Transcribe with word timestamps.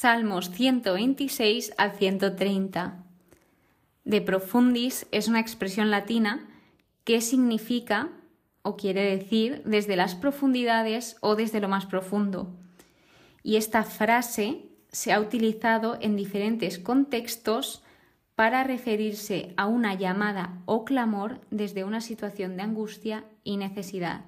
Salmos 0.00 0.50
126 0.50 1.72
al 1.76 1.90
130. 1.90 3.04
De 4.04 4.20
profundis 4.20 5.08
es 5.10 5.26
una 5.26 5.40
expresión 5.40 5.90
latina 5.90 6.48
que 7.02 7.20
significa 7.20 8.10
o 8.62 8.76
quiere 8.76 9.02
decir 9.02 9.60
desde 9.64 9.96
las 9.96 10.14
profundidades 10.14 11.16
o 11.20 11.34
desde 11.34 11.58
lo 11.58 11.68
más 11.68 11.86
profundo. 11.86 12.54
Y 13.42 13.56
esta 13.56 13.82
frase 13.82 14.66
se 14.92 15.12
ha 15.12 15.18
utilizado 15.18 15.98
en 16.00 16.14
diferentes 16.14 16.78
contextos 16.78 17.82
para 18.36 18.62
referirse 18.62 19.52
a 19.56 19.66
una 19.66 19.94
llamada 19.94 20.62
o 20.66 20.84
clamor 20.84 21.40
desde 21.50 21.82
una 21.82 22.00
situación 22.00 22.56
de 22.56 22.62
angustia 22.62 23.24
y 23.42 23.56
necesidad. 23.56 24.26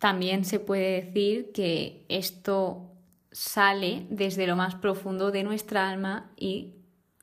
También 0.00 0.44
se 0.44 0.58
puede 0.58 1.00
decir 1.00 1.52
que 1.52 2.06
esto 2.08 2.91
sale 3.32 4.06
desde 4.10 4.46
lo 4.46 4.56
más 4.56 4.74
profundo 4.74 5.30
de 5.30 5.42
nuestra 5.42 5.88
alma 5.88 6.30
y 6.36 6.74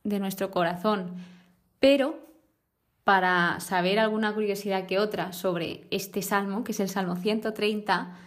de 0.04 0.20
nuestro 0.20 0.52
corazón. 0.52 1.16
Pero 1.80 2.28
para 3.04 3.60
saber 3.60 4.00
alguna 4.00 4.34
curiosidad 4.34 4.86
que 4.86 5.00
otra 5.00 5.34
sobre 5.34 5.88
este 5.92 6.22
salmo, 6.22 6.64
que 6.64 6.74
es 6.74 6.80
el 6.80 6.90
Salmo 6.90 7.16
130, 7.16 8.18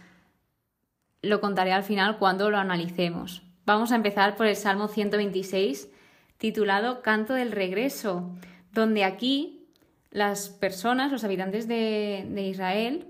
lo 1.21 1.39
contaré 1.39 1.71
al 1.71 1.83
final 1.83 2.17
cuando 2.17 2.49
lo 2.49 2.57
analicemos. 2.57 3.43
Vamos 3.65 3.91
a 3.91 3.95
empezar 3.95 4.35
por 4.35 4.45
el 4.45 4.57
Salmo 4.57 4.89
126, 4.89 5.89
titulado 6.37 7.01
Canto 7.01 7.33
del 7.33 7.53
Regreso, 7.53 8.35
donde 8.73 9.05
aquí 9.05 9.69
las 10.11 10.49
personas, 10.49 11.11
los 11.11 11.23
habitantes 11.23 11.67
de, 11.67 12.27
de 12.29 12.47
Israel, 12.47 13.07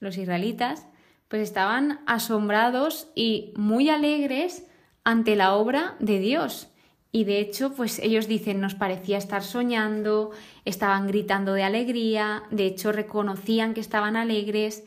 los 0.00 0.18
israelitas, 0.18 0.86
pues 1.28 1.42
estaban 1.42 2.00
asombrados 2.06 3.08
y 3.14 3.52
muy 3.56 3.88
alegres 3.88 4.66
ante 5.04 5.36
la 5.36 5.54
obra 5.54 5.96
de 5.98 6.18
Dios. 6.18 6.68
Y 7.12 7.24
de 7.24 7.40
hecho, 7.40 7.72
pues 7.72 7.98
ellos 7.98 8.28
dicen, 8.28 8.60
nos 8.60 8.74
parecía 8.74 9.16
estar 9.16 9.42
soñando, 9.42 10.32
estaban 10.64 11.06
gritando 11.06 11.54
de 11.54 11.62
alegría, 11.62 12.42
de 12.50 12.66
hecho 12.66 12.92
reconocían 12.92 13.72
que 13.72 13.80
estaban 13.80 14.16
alegres 14.16 14.84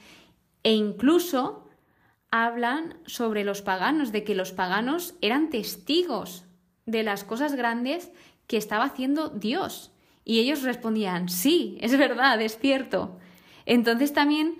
e 0.63 0.73
incluso 0.73 1.67
hablan 2.31 2.95
sobre 3.05 3.43
los 3.43 3.61
paganos, 3.61 4.11
de 4.11 4.23
que 4.23 4.35
los 4.35 4.51
paganos 4.51 5.15
eran 5.21 5.49
testigos 5.49 6.45
de 6.85 7.03
las 7.03 7.23
cosas 7.23 7.55
grandes 7.55 8.11
que 8.45 8.57
estaba 8.57 8.85
haciendo 8.85 9.29
Dios. 9.29 9.91
Y 10.25 10.39
ellos 10.39 10.61
respondían, 10.61 11.29
sí, 11.29 11.77
es 11.81 11.97
verdad, 11.97 12.39
es 12.41 12.59
cierto. 12.59 13.17
Entonces 13.65 14.13
también 14.13 14.57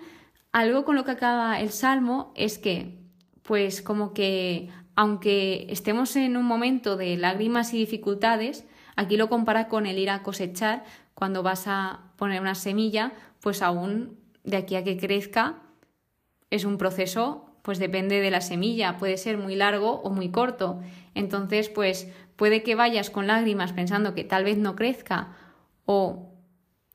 algo 0.52 0.84
con 0.84 0.96
lo 0.96 1.04
que 1.04 1.12
acaba 1.12 1.60
el 1.60 1.70
Salmo 1.70 2.32
es 2.34 2.58
que, 2.58 2.98
pues 3.42 3.82
como 3.82 4.12
que, 4.12 4.68
aunque 4.96 5.66
estemos 5.70 6.16
en 6.16 6.36
un 6.36 6.44
momento 6.44 6.96
de 6.96 7.16
lágrimas 7.16 7.72
y 7.72 7.78
dificultades, 7.78 8.66
aquí 8.96 9.16
lo 9.16 9.28
compara 9.28 9.68
con 9.68 9.86
el 9.86 9.98
ir 9.98 10.10
a 10.10 10.22
cosechar, 10.22 10.84
cuando 11.14 11.42
vas 11.42 11.64
a 11.66 12.12
poner 12.16 12.40
una 12.40 12.54
semilla, 12.54 13.12
pues 13.40 13.62
aún 13.62 14.18
de 14.44 14.56
aquí 14.56 14.76
a 14.76 14.84
que 14.84 14.96
crezca 14.96 15.62
es 16.50 16.64
un 16.64 16.78
proceso, 16.78 17.46
pues 17.62 17.78
depende 17.78 18.20
de 18.20 18.30
la 18.30 18.40
semilla, 18.40 18.96
puede 18.98 19.16
ser 19.16 19.38
muy 19.38 19.54
largo 19.54 20.00
o 20.00 20.10
muy 20.10 20.30
corto. 20.30 20.80
Entonces, 21.14 21.68
pues 21.68 22.08
puede 22.36 22.62
que 22.62 22.74
vayas 22.74 23.10
con 23.10 23.26
lágrimas 23.26 23.72
pensando 23.72 24.14
que 24.14 24.24
tal 24.24 24.44
vez 24.44 24.58
no 24.58 24.76
crezca 24.76 25.36
o 25.84 26.29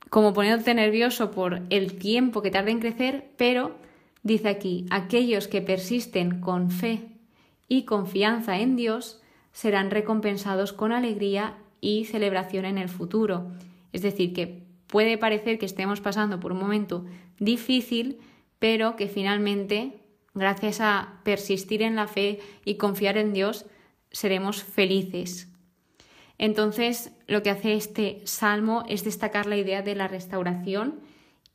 como 0.10 0.34
poniéndote 0.34 0.74
nervioso 0.74 1.32
por 1.32 1.62
el 1.70 1.98
tiempo 1.98 2.42
que 2.42 2.52
tarda 2.52 2.72
en 2.72 2.80
crecer, 2.80 3.32
pero 3.38 3.76
dice 4.24 4.50
aquí, 4.50 4.86
aquellos 4.90 5.48
que 5.48 5.62
persisten 5.62 6.42
con 6.42 6.72
fe 6.72 7.10
y 7.68 7.84
confianza 7.84 8.60
en 8.60 8.76
Dios 8.76 9.22
serán 9.52 9.92
recompensados 9.92 10.74
con 10.74 10.92
alegría 10.92 11.58
y 11.82 12.06
celebración 12.06 12.66
en 12.66 12.78
el 12.78 12.90
futuro. 12.90 13.48
Es 13.94 14.02
decir, 14.02 14.34
que 14.34 14.64
puede 14.88 15.18
parecer 15.18 15.58
que 15.60 15.66
estemos 15.66 16.02
pasando 16.02 16.40
por 16.40 16.52
un 16.52 16.60
momento 16.60 17.06
difícil, 17.40 18.20
pero 18.60 18.96
que 18.96 19.08
finalmente, 19.08 20.00
gracias 20.34 20.82
a 20.82 21.20
persistir 21.24 21.82
en 21.82 21.96
la 21.96 22.08
fe 22.08 22.40
y 22.66 22.76
confiar 22.76 23.18
en 23.18 23.34
Dios, 23.34 23.66
seremos 24.12 24.64
felices. 24.64 25.55
Entonces, 26.38 27.12
lo 27.28 27.44
que 27.44 27.50
hace 27.50 27.76
este 27.76 28.22
salmo 28.26 28.84
es 28.90 29.04
destacar 29.04 29.46
la 29.46 29.58
idea 29.58 29.82
de 29.82 29.96
la 29.96 30.08
restauración 30.08 31.00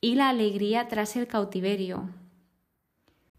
y 0.01 0.15
la 0.15 0.31
alegría 0.31 0.89
tras 0.89 1.17
el 1.17 1.27
cautiverio. 1.27 2.09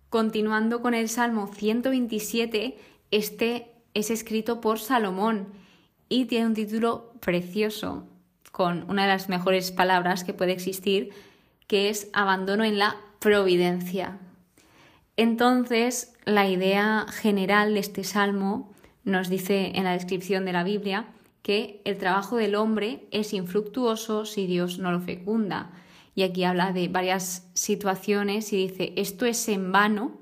Continuando 0.09 0.81
con 0.81 0.93
el 0.93 1.09
Salmo 1.09 1.47
127, 1.47 2.77
este 3.11 3.71
es 3.93 4.11
escrito 4.11 4.61
por 4.61 4.79
Salomón 4.79 5.47
y 6.09 6.25
tiene 6.25 6.47
un 6.47 6.53
título 6.53 7.13
precioso, 7.21 8.05
con 8.51 8.89
una 8.89 9.03
de 9.03 9.07
las 9.07 9.29
mejores 9.29 9.71
palabras 9.71 10.23
que 10.23 10.33
puede 10.33 10.51
existir, 10.51 11.11
que 11.67 11.89
es 11.89 12.09
abandono 12.13 12.65
en 12.65 12.77
la 12.77 12.97
providencia. 13.19 14.19
Entonces, 15.15 16.13
la 16.25 16.49
idea 16.49 17.05
general 17.09 17.73
de 17.73 17.79
este 17.79 18.03
salmo 18.03 18.73
nos 19.03 19.29
dice 19.29 19.71
en 19.75 19.85
la 19.85 19.93
descripción 19.93 20.45
de 20.45 20.53
la 20.53 20.63
Biblia 20.63 21.07
que 21.41 21.81
el 21.85 21.97
trabajo 21.97 22.37
del 22.37 22.55
hombre 22.55 23.07
es 23.11 23.33
infructuoso 23.33 24.25
si 24.25 24.47
Dios 24.47 24.79
no 24.79 24.91
lo 24.91 24.99
fecunda. 24.99 25.71
Y 26.13 26.23
aquí 26.23 26.43
habla 26.43 26.71
de 26.71 26.87
varias 26.87 27.49
situaciones 27.53 28.51
y 28.53 28.67
dice, 28.67 28.93
esto 28.95 29.25
es 29.25 29.47
en 29.47 29.71
vano 29.71 30.19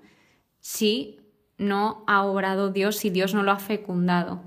si 0.59 1.19
no 1.57 2.03
ha 2.07 2.23
obrado 2.23 2.71
Dios, 2.71 2.95
si 2.95 3.09
Dios 3.09 3.33
no 3.33 3.43
lo 3.43 3.51
ha 3.51 3.59
fecundado. 3.59 4.41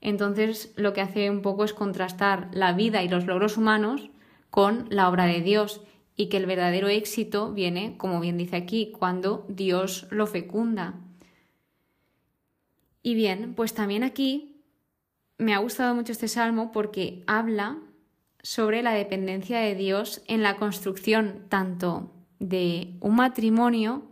Entonces 0.00 0.72
lo 0.76 0.92
que 0.92 1.00
hace 1.00 1.30
un 1.30 1.42
poco 1.42 1.64
es 1.64 1.72
contrastar 1.72 2.50
la 2.52 2.72
vida 2.72 3.02
y 3.02 3.08
los 3.08 3.26
logros 3.26 3.56
humanos 3.56 4.10
con 4.50 4.86
la 4.90 5.08
obra 5.08 5.26
de 5.26 5.40
Dios 5.40 5.80
y 6.14 6.26
que 6.26 6.36
el 6.36 6.46
verdadero 6.46 6.88
éxito 6.88 7.52
viene, 7.52 7.96
como 7.96 8.20
bien 8.20 8.36
dice 8.36 8.56
aquí, 8.56 8.92
cuando 8.96 9.46
Dios 9.48 10.06
lo 10.10 10.26
fecunda. 10.26 10.94
Y 13.02 13.14
bien, 13.14 13.54
pues 13.54 13.74
también 13.74 14.04
aquí 14.04 14.51
me 15.42 15.54
ha 15.54 15.58
gustado 15.58 15.94
mucho 15.94 16.12
este 16.12 16.28
salmo 16.28 16.72
porque 16.72 17.24
habla 17.26 17.78
sobre 18.42 18.82
la 18.82 18.92
dependencia 18.92 19.58
de 19.58 19.74
Dios 19.74 20.22
en 20.26 20.42
la 20.42 20.56
construcción 20.56 21.46
tanto 21.48 22.10
de 22.38 22.96
un 23.00 23.14
matrimonio 23.16 24.02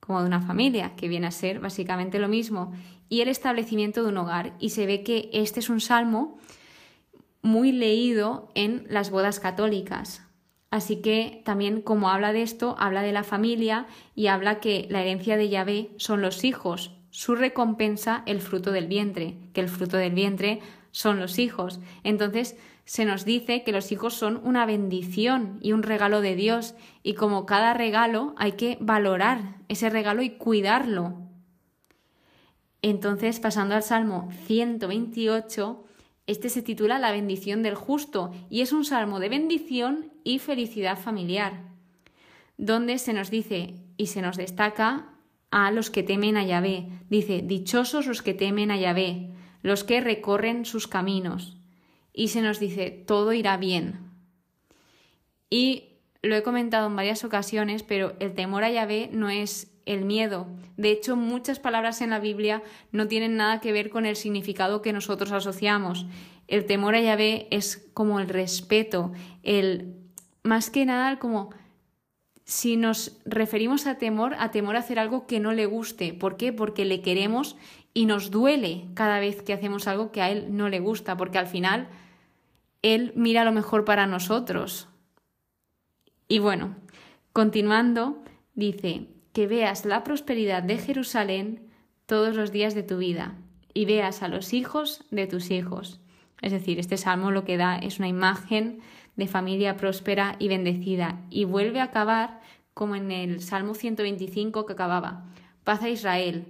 como 0.00 0.20
de 0.20 0.26
una 0.26 0.40
familia, 0.40 0.96
que 0.96 1.08
viene 1.08 1.28
a 1.28 1.30
ser 1.30 1.60
básicamente 1.60 2.18
lo 2.18 2.28
mismo, 2.28 2.72
y 3.08 3.20
el 3.20 3.28
establecimiento 3.28 4.02
de 4.02 4.08
un 4.08 4.18
hogar. 4.18 4.54
Y 4.58 4.70
se 4.70 4.86
ve 4.86 5.02
que 5.02 5.30
este 5.32 5.60
es 5.60 5.68
un 5.68 5.80
salmo 5.80 6.38
muy 7.42 7.72
leído 7.72 8.50
en 8.54 8.86
las 8.88 9.10
bodas 9.10 9.38
católicas. 9.40 10.26
Así 10.70 10.96
que 10.96 11.42
también 11.44 11.82
como 11.82 12.10
habla 12.10 12.32
de 12.32 12.42
esto, 12.42 12.76
habla 12.78 13.02
de 13.02 13.12
la 13.12 13.24
familia 13.24 13.86
y 14.14 14.28
habla 14.28 14.60
que 14.60 14.86
la 14.90 15.00
herencia 15.00 15.36
de 15.36 15.48
Yahvé 15.48 15.90
son 15.96 16.22
los 16.22 16.44
hijos, 16.44 16.92
su 17.10 17.34
recompensa 17.34 18.22
el 18.26 18.40
fruto 18.40 18.70
del 18.70 18.86
vientre, 18.86 19.36
que 19.52 19.60
el 19.60 19.68
fruto 19.68 19.96
del 19.96 20.12
vientre 20.12 20.60
son 20.90 21.20
los 21.20 21.38
hijos. 21.38 21.80
Entonces 22.04 22.56
se 22.84 23.04
nos 23.04 23.24
dice 23.24 23.62
que 23.62 23.72
los 23.72 23.92
hijos 23.92 24.14
son 24.14 24.40
una 24.42 24.66
bendición 24.66 25.58
y 25.62 25.72
un 25.72 25.82
regalo 25.82 26.20
de 26.20 26.34
Dios 26.34 26.74
y 27.02 27.14
como 27.14 27.46
cada 27.46 27.74
regalo 27.74 28.34
hay 28.36 28.52
que 28.52 28.78
valorar 28.80 29.56
ese 29.68 29.90
regalo 29.90 30.22
y 30.22 30.30
cuidarlo. 30.30 31.14
Entonces, 32.82 33.40
pasando 33.40 33.74
al 33.74 33.82
Salmo 33.82 34.30
128, 34.46 35.84
este 36.26 36.48
se 36.48 36.62
titula 36.62 36.98
La 36.98 37.12
bendición 37.12 37.62
del 37.62 37.74
justo 37.74 38.32
y 38.48 38.62
es 38.62 38.72
un 38.72 38.84
salmo 38.84 39.20
de 39.20 39.28
bendición 39.28 40.12
y 40.24 40.38
felicidad 40.38 40.98
familiar, 40.98 41.64
donde 42.56 42.98
se 42.98 43.12
nos 43.12 43.30
dice 43.30 43.74
y 43.96 44.06
se 44.06 44.22
nos 44.22 44.36
destaca 44.36 45.14
a 45.50 45.70
los 45.70 45.90
que 45.90 46.02
temen 46.02 46.36
a 46.36 46.44
Yahvé. 46.44 46.88
Dice, 47.10 47.42
dichosos 47.42 48.06
los 48.06 48.22
que 48.22 48.34
temen 48.34 48.70
a 48.70 48.78
Yahvé, 48.78 49.30
los 49.62 49.84
que 49.84 50.00
recorren 50.00 50.64
sus 50.64 50.86
caminos. 50.86 51.56
Y 52.12 52.28
se 52.28 52.42
nos 52.42 52.58
dice, 52.58 52.90
todo 52.90 53.32
irá 53.32 53.56
bien. 53.56 54.10
Y 55.48 55.90
lo 56.22 56.36
he 56.36 56.42
comentado 56.42 56.86
en 56.86 56.96
varias 56.96 57.24
ocasiones, 57.24 57.82
pero 57.82 58.14
el 58.20 58.34
temor 58.34 58.64
a 58.64 58.70
Yahvé 58.70 59.10
no 59.12 59.30
es 59.30 59.70
el 59.86 60.04
miedo. 60.04 60.46
De 60.76 60.90
hecho, 60.90 61.16
muchas 61.16 61.58
palabras 61.58 62.00
en 62.00 62.10
la 62.10 62.20
Biblia 62.20 62.62
no 62.92 63.08
tienen 63.08 63.36
nada 63.36 63.60
que 63.60 63.72
ver 63.72 63.90
con 63.90 64.06
el 64.06 64.16
significado 64.16 64.82
que 64.82 64.92
nosotros 64.92 65.32
asociamos. 65.32 66.06
El 66.46 66.66
temor 66.66 66.94
a 66.94 67.00
Yahvé 67.00 67.48
es 67.50 67.88
como 67.94 68.20
el 68.20 68.28
respeto, 68.28 69.12
el 69.42 69.96
más 70.42 70.70
que 70.70 70.84
nada 70.84 71.18
como 71.18 71.50
si 72.44 72.76
nos 72.76 73.18
referimos 73.24 73.86
a 73.86 73.98
temor, 73.98 74.34
a 74.38 74.50
temor 74.50 74.76
a 74.76 74.80
hacer 74.80 74.98
algo 74.98 75.26
que 75.26 75.40
no 75.40 75.52
le 75.52 75.66
guste. 75.66 76.12
¿Por 76.12 76.36
qué? 76.36 76.52
Porque 76.52 76.84
le 76.84 77.00
queremos 77.00 77.56
y 77.94 78.06
nos 78.06 78.30
duele 78.30 78.86
cada 78.94 79.20
vez 79.20 79.42
que 79.42 79.52
hacemos 79.52 79.86
algo 79.86 80.10
que 80.12 80.22
a 80.22 80.30
él 80.30 80.56
no 80.56 80.68
le 80.68 80.80
gusta, 80.80 81.16
porque 81.16 81.38
al 81.38 81.46
final 81.46 81.88
él 82.82 83.12
mira 83.14 83.44
lo 83.44 83.52
mejor 83.52 83.84
para 83.84 84.06
nosotros. 84.06 84.88
Y 86.28 86.38
bueno, 86.38 86.76
continuando, 87.32 88.22
dice, 88.54 89.08
que 89.32 89.46
veas 89.46 89.84
la 89.84 90.04
prosperidad 90.04 90.62
de 90.62 90.78
Jerusalén 90.78 91.68
todos 92.06 92.34
los 92.34 92.52
días 92.52 92.74
de 92.74 92.82
tu 92.82 92.98
vida 92.98 93.34
y 93.74 93.84
veas 93.84 94.22
a 94.22 94.28
los 94.28 94.52
hijos 94.52 95.04
de 95.10 95.26
tus 95.26 95.50
hijos. 95.50 96.00
Es 96.42 96.52
decir, 96.52 96.78
este 96.78 96.96
salmo 96.96 97.30
lo 97.30 97.44
que 97.44 97.56
da 97.56 97.76
es 97.76 97.98
una 97.98 98.08
imagen 98.08 98.80
de 99.16 99.26
familia 99.26 99.76
próspera 99.76 100.36
y 100.38 100.48
bendecida 100.48 101.20
y 101.30 101.44
vuelve 101.44 101.80
a 101.80 101.84
acabar 101.84 102.40
como 102.74 102.96
en 102.96 103.10
el 103.10 103.42
Salmo 103.42 103.74
125 103.74 104.64
que 104.64 104.72
acababa, 104.72 105.26
paz 105.64 105.82
a 105.82 105.90
Israel, 105.90 106.46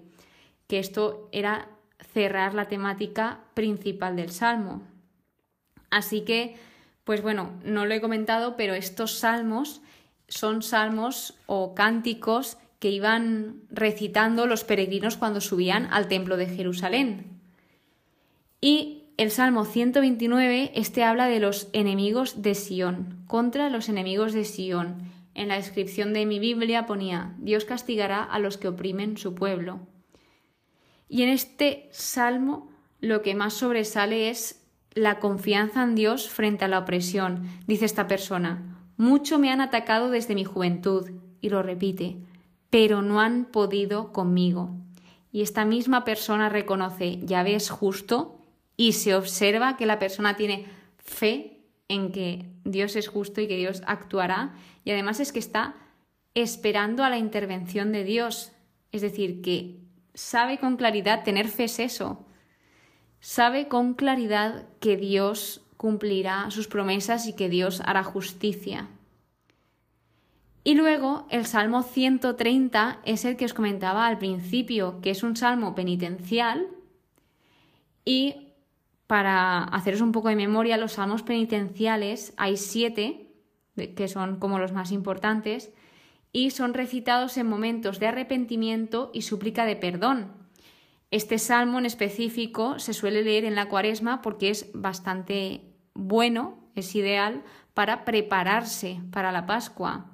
que 0.69 0.79
esto 0.79 1.29
era 1.33 1.69
cerrar 2.13 2.55
la 2.55 2.69
temática 2.69 3.41
principal 3.55 4.17
del 4.17 4.31
Salmo. 4.31 4.83
Así 5.91 6.21
que, 6.21 6.57
pues 7.05 7.23
bueno, 7.23 7.53
no 7.65 7.87
lo 7.87 7.95
he 7.95 8.01
comentado, 8.01 8.57
pero 8.57 8.75
estos 8.75 9.19
salmos 9.19 9.83
son 10.29 10.63
salmos 10.63 11.35
o 11.47 11.75
cánticos 11.75 12.59
que 12.79 12.91
iban 12.91 13.63
recitando 13.69 14.47
los 14.47 14.65
peregrinos 14.65 15.17
cuando 15.17 15.41
subían 15.41 15.89
al 15.91 16.09
templo 16.09 16.37
de 16.37 16.47
Jerusalén. 16.47 17.41
Y 18.61 19.00
el 19.21 19.31
Salmo 19.31 19.67
129, 19.67 20.73
este 20.75 21.05
habla 21.05 21.27
de 21.27 21.41
los 21.41 21.69
enemigos 21.75 22.41
de 22.41 22.55
Sión, 22.55 23.23
contra 23.27 23.69
los 23.69 23.91
enemigos 23.91 24.33
de 24.33 24.47
Sión. 24.47 25.13
En 25.35 25.49
la 25.49 25.57
descripción 25.57 26.15
de 26.15 26.25
mi 26.25 26.39
Biblia 26.39 26.87
ponía, 26.87 27.35
Dios 27.37 27.67
castigará 27.67 28.23
a 28.23 28.39
los 28.39 28.57
que 28.57 28.69
oprimen 28.69 29.19
su 29.19 29.35
pueblo. 29.35 29.81
Y 31.07 31.23
en 31.23 31.29
este 31.29 31.91
salmo 31.93 32.71
lo 33.01 33.21
que 33.21 33.35
más 33.35 33.53
sobresale 33.53 34.31
es 34.31 34.65
la 34.95 35.19
confianza 35.19 35.83
en 35.83 35.97
Dios 35.97 36.31
frente 36.31 36.65
a 36.65 36.69
la 36.69 36.79
opresión. 36.79 37.43
Dice 37.67 37.85
esta 37.85 38.09
persona, 38.09 38.79
mucho 38.97 39.39
me 39.39 39.53
han 39.53 39.61
atacado 39.61 40.09
desde 40.09 40.35
mi 40.35 40.45
juventud, 40.45 41.11
y 41.43 41.51
lo 41.51 41.63
repite, 41.63 42.17
pero 42.71 43.03
no 43.03 43.21
han 43.21 43.45
podido 43.45 44.15
conmigo. 44.15 44.71
Y 45.31 45.43
esta 45.43 45.67
misma 45.67 46.07
persona 46.07 46.49
reconoce, 46.49 47.19
ya 47.23 47.43
ves 47.43 47.69
justo, 47.69 48.40
y 48.81 48.93
se 48.93 49.15
observa 49.15 49.77
que 49.77 49.85
la 49.85 49.99
persona 49.99 50.37
tiene 50.37 50.65
fe 50.97 51.59
en 51.89 52.13
que 52.13 52.47
Dios 52.65 52.97
es 52.97 53.09
justo 53.09 53.43
y 53.43 53.47
que 53.47 53.59
Dios 53.59 53.83
actuará, 53.85 54.55
y 54.87 54.91
además 54.91 55.21
es 55.21 55.33
que 55.33 55.39
está 55.39 55.75
esperando 56.33 57.05
a 57.05 57.11
la 57.11 57.19
intervención 57.19 57.93
de 57.93 58.05
Dios. 58.05 58.53
Es 58.91 59.03
decir, 59.03 59.43
que 59.43 59.83
sabe 60.15 60.57
con 60.57 60.79
claridad, 60.79 61.25
tener 61.25 61.49
fe 61.49 61.65
es 61.65 61.79
eso, 61.79 62.25
sabe 63.21 63.69
con 63.69 63.93
claridad 63.93 64.65
que 64.81 64.97
Dios 64.97 65.61
cumplirá 65.77 66.51
sus 66.51 66.67
promesas 66.67 67.27
y 67.27 67.35
que 67.35 67.51
Dios 67.51 67.83
hará 67.85 68.03
justicia. 68.03 68.89
Y 70.65 70.73
luego 70.73 71.27
el 71.29 71.45
Salmo 71.45 71.83
130 71.83 73.01
es 73.05 73.27
el 73.27 73.37
que 73.37 73.45
os 73.45 73.53
comentaba 73.53 74.07
al 74.07 74.17
principio, 74.17 75.03
que 75.03 75.11
es 75.11 75.23
un 75.23 75.37
salmo 75.37 75.75
penitencial. 75.75 76.67
Y 78.07 78.47
para 79.11 79.65
haceros 79.65 80.03
un 80.03 80.13
poco 80.13 80.29
de 80.29 80.37
memoria, 80.37 80.77
los 80.77 80.93
salmos 80.93 81.25
penitenciales 81.25 82.33
hay 82.37 82.57
siete, 82.57 83.27
que 83.75 84.07
son 84.07 84.39
como 84.39 84.61
los 84.61 84.71
más 84.71 84.93
importantes, 84.93 85.73
y 86.31 86.53
son 86.53 86.75
recitados 86.75 87.37
en 87.37 87.49
momentos 87.49 87.99
de 87.99 88.07
arrepentimiento 88.07 89.11
y 89.13 89.23
súplica 89.23 89.67
de 89.67 89.75
perdón. 89.75 90.31
Este 91.11 91.41
salmo 91.41 91.81
en 91.81 91.87
específico 91.87 92.79
se 92.79 92.95
suele 92.95 93.25
leer 93.25 93.45
en 93.45 93.57
la 93.57 93.69
cuaresma 93.69 94.23
porque 94.23 94.49
es 94.49 94.71
bastante 94.75 95.75
bueno, 95.95 96.61
es 96.77 96.95
ideal 96.95 97.43
para 97.75 98.05
prepararse 98.05 99.01
para 99.11 99.33
la 99.33 99.45
Pascua. 99.45 100.07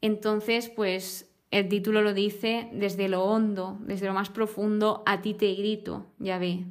Entonces, 0.00 0.68
pues 0.68 1.28
el 1.50 1.68
título 1.68 2.02
lo 2.02 2.14
dice 2.14 2.68
desde 2.72 3.08
lo 3.08 3.24
hondo, 3.24 3.78
desde 3.80 4.06
lo 4.06 4.14
más 4.14 4.30
profundo, 4.30 5.02
a 5.06 5.22
ti 5.22 5.34
te 5.34 5.52
grito, 5.54 6.06
ya 6.20 6.38
ve. 6.38 6.66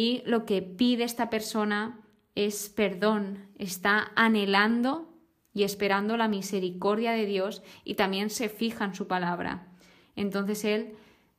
Y 0.00 0.22
lo 0.26 0.46
que 0.46 0.62
pide 0.62 1.02
esta 1.02 1.28
persona 1.28 1.98
es 2.36 2.68
perdón, 2.68 3.48
está 3.58 4.12
anhelando 4.14 5.12
y 5.52 5.64
esperando 5.64 6.16
la 6.16 6.28
misericordia 6.28 7.10
de 7.10 7.26
Dios 7.26 7.64
y 7.82 7.94
también 7.94 8.30
se 8.30 8.48
fija 8.48 8.84
en 8.84 8.94
su 8.94 9.08
palabra. 9.08 9.66
Entonces 10.14 10.64
él 10.64 10.92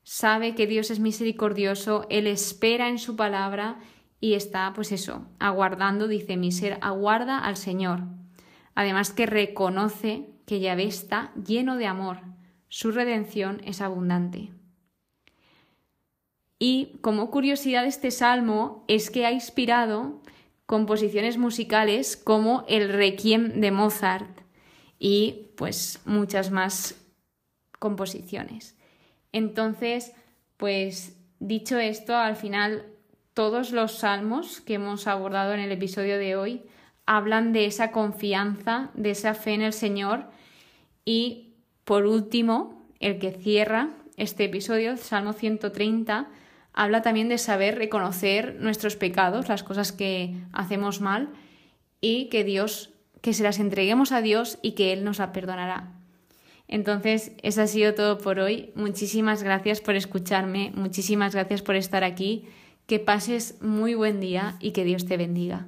sabe 0.03 0.55
que 0.55 0.67
Dios 0.67 0.91
es 0.91 0.99
misericordioso, 0.99 2.05
él 2.09 2.27
espera 2.27 2.89
en 2.89 2.99
su 2.99 3.15
palabra 3.15 3.79
y 4.19 4.33
está, 4.33 4.73
pues 4.75 4.91
eso, 4.91 5.25
aguardando, 5.39 6.09
dice 6.09 6.35
mi 6.35 6.51
ser, 6.51 6.79
aguarda 6.81 7.39
al 7.39 7.55
Señor. 7.55 8.03
Además 8.75 9.13
que 9.13 9.25
reconoce 9.25 10.31
que 10.45 10.59
Yahvé 10.59 10.83
está 10.83 11.31
lleno 11.35 11.77
de 11.77 11.87
amor, 11.87 12.17
su 12.67 12.91
redención 12.91 13.61
es 13.63 13.79
abundante. 13.79 14.51
Y 16.59 16.97
como 17.01 17.31
curiosidad 17.31 17.85
este 17.85 18.11
salmo 18.11 18.83
es 18.87 19.09
que 19.09 19.25
ha 19.25 19.31
inspirado 19.31 20.21
composiciones 20.65 21.37
musicales 21.37 22.17
como 22.17 22.65
el 22.67 22.89
Requiem 22.89 23.61
de 23.61 23.71
Mozart 23.71 24.41
y 24.99 25.47
pues 25.55 26.01
muchas 26.05 26.51
más 26.51 26.95
composiciones. 27.79 28.77
Entonces, 29.31 30.13
pues 30.57 31.17
dicho 31.39 31.79
esto, 31.79 32.15
al 32.15 32.35
final 32.35 32.85
todos 33.33 33.71
los 33.71 33.99
salmos 33.99 34.59
que 34.59 34.73
hemos 34.73 35.07
abordado 35.07 35.53
en 35.53 35.61
el 35.61 35.71
episodio 35.71 36.17
de 36.19 36.35
hoy 36.35 36.63
hablan 37.05 37.53
de 37.53 37.65
esa 37.65 37.91
confianza, 37.91 38.91
de 38.93 39.11
esa 39.11 39.33
fe 39.33 39.53
en 39.53 39.61
el 39.61 39.73
Señor 39.73 40.25
y 41.05 41.55
por 41.85 42.05
último, 42.05 42.85
el 42.99 43.17
que 43.17 43.31
cierra 43.31 43.89
este 44.17 44.43
episodio, 44.43 44.95
Salmo 44.97 45.33
130, 45.33 46.27
habla 46.79 47.01
también 47.01 47.27
de 47.27 47.37
saber 47.37 47.77
reconocer 47.77 48.55
nuestros 48.61 48.95
pecados, 48.95 49.49
las 49.49 49.63
cosas 49.63 49.91
que 49.91 50.37
hacemos 50.53 51.01
mal 51.01 51.27
y 51.99 52.29
que 52.29 52.45
Dios, 52.45 52.91
que 53.19 53.33
se 53.33 53.43
las 53.43 53.59
entreguemos 53.59 54.13
a 54.13 54.21
Dios 54.21 54.59
y 54.61 54.71
que 54.71 54.93
Él 54.93 55.03
nos 55.03 55.19
la 55.19 55.33
perdonará. 55.33 55.91
Entonces, 56.69 57.33
eso 57.43 57.63
ha 57.63 57.67
sido 57.67 57.95
todo 57.95 58.17
por 58.17 58.39
hoy. 58.39 58.71
Muchísimas 58.75 59.43
gracias 59.43 59.81
por 59.81 59.95
escucharme, 59.95 60.71
muchísimas 60.73 61.35
gracias 61.35 61.61
por 61.61 61.75
estar 61.75 62.05
aquí. 62.05 62.45
Que 62.85 62.99
pases 62.99 63.61
muy 63.61 63.93
buen 63.93 64.21
día 64.21 64.55
y 64.61 64.71
que 64.71 64.85
Dios 64.85 65.05
te 65.05 65.17
bendiga. 65.17 65.67